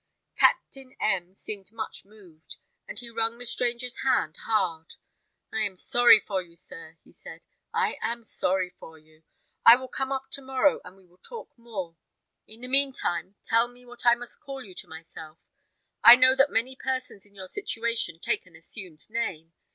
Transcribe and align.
Captain 0.35 0.95
M 0.99 1.35
seemed 1.35 1.71
much 1.71 2.05
moved, 2.05 2.57
and 2.87 2.97
he 2.97 3.11
wrung 3.11 3.37
the 3.37 3.45
stranger's 3.45 3.99
hand 4.01 4.35
hard. 4.47 4.95
"I 5.53 5.59
am 5.61 5.75
sorry 5.77 6.19
for 6.19 6.41
you, 6.41 6.55
sir," 6.55 6.97
he 7.03 7.11
said; 7.11 7.43
"I 7.71 7.99
am 8.01 8.23
sorry 8.23 8.71
for 8.71 8.97
you. 8.97 9.21
I 9.63 9.75
will 9.75 9.87
come 9.87 10.11
up 10.11 10.31
to 10.31 10.41
morrow, 10.41 10.81
and 10.83 10.97
we 10.97 11.05
will 11.05 11.19
talk 11.19 11.55
more. 11.55 11.97
In 12.47 12.61
the 12.61 12.67
mean 12.67 12.93
time, 12.93 13.35
tell 13.43 13.67
me 13.67 13.85
what 13.85 14.03
I 14.03 14.15
must 14.15 14.41
call 14.41 14.63
you 14.63 14.73
to 14.73 14.87
myself; 14.89 15.37
I 16.03 16.15
know 16.15 16.33
that 16.33 16.49
many 16.49 16.75
persons 16.75 17.27
in 17.27 17.35
your 17.35 17.47
situation 17.47 18.17
take 18.19 18.47
an 18.47 18.55
assumed 18.55 19.07
name. 19.07 19.53